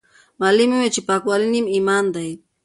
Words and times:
معلم 0.39 0.69
وویل 0.73 0.93
چې 0.95 1.01
پاکوالی 1.07 1.47
نیم 1.53 1.65
ایمان 1.75 2.05
دی. 2.15 2.29